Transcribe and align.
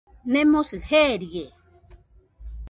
Nemosɨ 0.31 0.75
jeerie. 0.87 1.45